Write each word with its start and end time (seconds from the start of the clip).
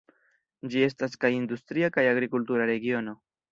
Ĝi 0.75 0.81
estas 0.85 1.13
kaj 1.25 1.31
industria 1.35 1.91
kaj 1.99 2.07
agrikultura 2.15 2.69
regiono. 2.75 3.17